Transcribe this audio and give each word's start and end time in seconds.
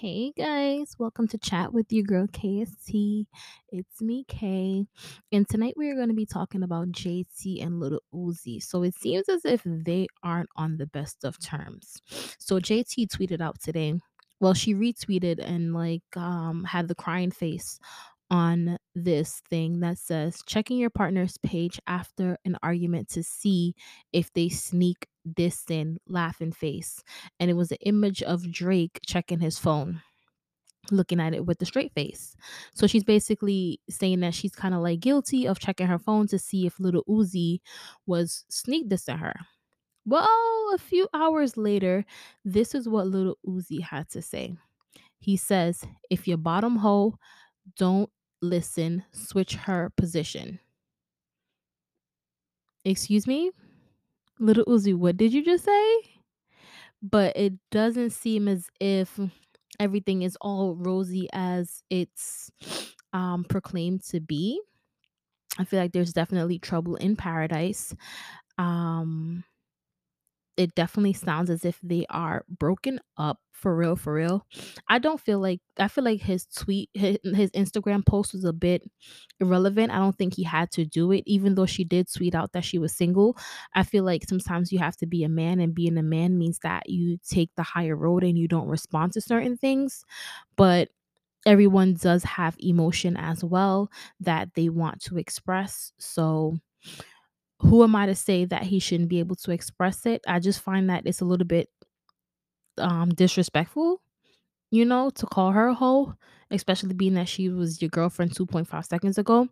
Hey 0.00 0.32
guys, 0.36 0.96
welcome 0.98 1.28
to 1.28 1.38
chat 1.38 1.72
with 1.72 1.92
your 1.92 2.02
girl 2.02 2.26
KST. 2.26 3.26
It's 3.68 4.02
me, 4.02 4.24
Kay. 4.26 4.86
And 5.30 5.48
tonight 5.48 5.74
we 5.76 5.88
are 5.88 5.94
going 5.94 6.08
to 6.08 6.14
be 6.14 6.26
talking 6.26 6.64
about 6.64 6.88
JT 6.88 7.64
and 7.64 7.78
Lil 7.78 8.00
Uzi. 8.12 8.60
So 8.60 8.82
it 8.82 8.96
seems 8.96 9.28
as 9.28 9.44
if 9.44 9.62
they 9.64 10.08
aren't 10.24 10.48
on 10.56 10.78
the 10.78 10.88
best 10.88 11.24
of 11.24 11.38
terms. 11.38 12.02
So 12.40 12.58
JT 12.58 13.06
tweeted 13.06 13.40
out 13.40 13.60
today. 13.60 13.94
Well, 14.40 14.52
she 14.52 14.74
retweeted 14.74 15.38
and 15.38 15.72
like 15.72 16.02
um 16.16 16.64
had 16.64 16.88
the 16.88 16.96
crying 16.96 17.30
face 17.30 17.78
on 18.30 18.78
this 18.94 19.42
thing 19.50 19.80
that 19.80 19.98
says 19.98 20.42
checking 20.46 20.78
your 20.78 20.90
partner's 20.90 21.36
page 21.38 21.80
after 21.86 22.38
an 22.44 22.56
argument 22.62 23.08
to 23.08 23.22
see 23.22 23.74
if 24.12 24.32
they 24.32 24.48
sneak 24.48 25.06
this 25.24 25.64
in 25.68 25.98
laughing 26.06 26.52
face 26.52 27.02
and 27.38 27.50
it 27.50 27.54
was 27.54 27.70
an 27.70 27.78
image 27.82 28.22
of 28.22 28.50
Drake 28.50 29.00
checking 29.06 29.40
his 29.40 29.58
phone 29.58 30.00
looking 30.90 31.20
at 31.20 31.34
it 31.34 31.46
with 31.46 31.60
a 31.62 31.64
straight 31.64 31.92
face. 31.92 32.36
So 32.74 32.86
she's 32.86 33.04
basically 33.04 33.80
saying 33.88 34.20
that 34.20 34.34
she's 34.34 34.54
kind 34.54 34.74
of 34.74 34.80
like 34.80 35.00
guilty 35.00 35.46
of 35.46 35.58
checking 35.58 35.86
her 35.86 35.98
phone 35.98 36.26
to 36.28 36.38
see 36.38 36.66
if 36.66 36.78
Lil 36.78 37.02
Uzi 37.08 37.60
was 38.06 38.44
sneak 38.48 38.88
dissing 38.88 39.18
her. 39.18 39.34
Well, 40.06 40.28
a 40.74 40.78
few 40.78 41.08
hours 41.14 41.56
later, 41.56 42.04
this 42.44 42.74
is 42.74 42.88
what 42.88 43.06
Lil 43.06 43.36
Uzi 43.46 43.80
had 43.80 44.08
to 44.10 44.20
say. 44.20 44.54
He 45.18 45.36
says, 45.36 45.84
if 46.10 46.28
your 46.28 46.36
bottom 46.36 46.76
hoe 46.76 47.14
don't 47.76 48.10
listen, 48.42 49.04
switch 49.12 49.54
her 49.54 49.90
position. 49.96 50.58
Excuse 52.84 53.26
me? 53.26 53.50
Lil 54.38 54.64
Uzi, 54.66 54.94
what 54.94 55.16
did 55.16 55.32
you 55.32 55.44
just 55.44 55.64
say? 55.64 55.96
But 57.02 57.36
it 57.36 57.54
doesn't 57.70 58.10
seem 58.10 58.48
as 58.48 58.68
if 58.80 59.18
everything 59.80 60.22
is 60.22 60.36
all 60.40 60.76
rosy 60.76 61.28
as 61.32 61.82
it's 61.90 62.50
um, 63.12 63.44
proclaimed 63.48 64.02
to 64.04 64.20
be. 64.20 64.60
I 65.58 65.64
feel 65.64 65.78
like 65.78 65.92
there's 65.92 66.12
definitely 66.12 66.58
trouble 66.58 66.96
in 66.96 67.16
paradise. 67.16 67.94
Um, 68.58 69.44
it 70.56 70.74
definitely 70.74 71.12
sounds 71.12 71.50
as 71.50 71.64
if 71.64 71.80
they 71.82 72.06
are 72.10 72.44
broken 72.48 73.00
up 73.16 73.38
for 73.52 73.74
real 73.76 73.96
for 73.96 74.12
real. 74.14 74.46
I 74.88 74.98
don't 74.98 75.20
feel 75.20 75.38
like 75.40 75.60
i 75.78 75.88
feel 75.88 76.04
like 76.04 76.20
his 76.20 76.46
tweet 76.46 76.90
his, 76.94 77.18
his 77.24 77.50
instagram 77.52 78.04
post 78.06 78.32
was 78.34 78.44
a 78.44 78.52
bit 78.52 78.82
irrelevant. 79.40 79.90
I 79.92 79.98
don't 79.98 80.16
think 80.16 80.34
he 80.34 80.44
had 80.44 80.70
to 80.72 80.84
do 80.84 81.12
it 81.12 81.22
even 81.26 81.54
though 81.54 81.66
she 81.66 81.84
did 81.84 82.12
tweet 82.12 82.34
out 82.34 82.52
that 82.52 82.64
she 82.64 82.78
was 82.78 82.94
single. 82.94 83.36
I 83.74 83.82
feel 83.82 84.04
like 84.04 84.24
sometimes 84.28 84.72
you 84.72 84.78
have 84.78 84.96
to 84.98 85.06
be 85.06 85.24
a 85.24 85.28
man 85.28 85.60
and 85.60 85.74
being 85.74 85.98
a 85.98 86.02
man 86.02 86.38
means 86.38 86.58
that 86.62 86.88
you 86.88 87.18
take 87.28 87.50
the 87.56 87.62
higher 87.62 87.96
road 87.96 88.24
and 88.24 88.38
you 88.38 88.48
don't 88.48 88.68
respond 88.68 89.12
to 89.14 89.20
certain 89.20 89.56
things 89.56 90.04
but 90.56 90.88
everyone 91.46 91.94
does 91.94 92.24
have 92.24 92.56
emotion 92.58 93.16
as 93.16 93.44
well 93.44 93.90
that 94.20 94.54
they 94.54 94.68
want 94.68 95.00
to 95.02 95.18
express 95.18 95.92
so 95.98 96.56
who 97.74 97.82
am 97.82 97.96
I 97.96 98.06
to 98.06 98.14
say 98.14 98.44
that 98.44 98.62
he 98.62 98.78
shouldn't 98.78 99.08
be 99.08 99.18
able 99.18 99.34
to 99.34 99.50
express 99.50 100.06
it? 100.06 100.22
I 100.28 100.38
just 100.38 100.60
find 100.60 100.88
that 100.90 101.02
it's 101.06 101.20
a 101.20 101.24
little 101.24 101.44
bit 101.44 101.68
um 102.78 103.08
disrespectful, 103.10 104.00
you 104.70 104.84
know, 104.84 105.10
to 105.10 105.26
call 105.26 105.52
her 105.52 105.68
a 105.68 105.74
hoe, 105.74 106.14
especially 106.50 106.94
being 106.94 107.14
that 107.14 107.28
she 107.28 107.48
was 107.48 107.82
your 107.82 107.88
girlfriend 107.90 108.34
2.5 108.34 108.86
seconds 108.86 109.18
ago. 109.18 109.48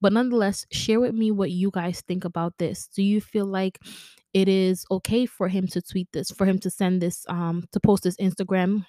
But 0.00 0.12
nonetheless, 0.12 0.66
share 0.72 1.00
with 1.00 1.14
me 1.14 1.32
what 1.32 1.50
you 1.50 1.70
guys 1.72 2.02
think 2.02 2.24
about 2.24 2.54
this. 2.58 2.88
Do 2.94 3.02
you 3.02 3.20
feel 3.20 3.46
like 3.46 3.80
it 4.34 4.48
is 4.48 4.86
okay 4.90 5.26
for 5.26 5.48
him 5.48 5.66
to 5.68 5.82
tweet 5.82 6.08
this, 6.12 6.30
for 6.30 6.46
him 6.46 6.58
to 6.60 6.70
send 6.70 7.02
this, 7.02 7.24
um, 7.28 7.64
to 7.72 7.80
post 7.80 8.04
this 8.04 8.16
Instagram 8.18 8.86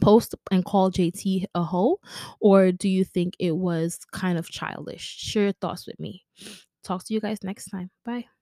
post 0.00 0.34
and 0.50 0.64
call 0.64 0.90
JT 0.90 1.46
a 1.54 1.62
hoe? 1.64 1.98
Or 2.40 2.72
do 2.72 2.88
you 2.88 3.04
think 3.04 3.34
it 3.38 3.56
was 3.56 3.98
kind 4.12 4.38
of 4.38 4.48
childish? 4.50 5.02
Share 5.18 5.44
your 5.44 5.52
thoughts 5.52 5.86
with 5.86 6.00
me. 6.00 6.24
Talk 6.84 7.04
to 7.04 7.14
you 7.14 7.20
guys 7.20 7.42
next 7.42 7.66
time. 7.66 7.90
Bye. 8.04 8.33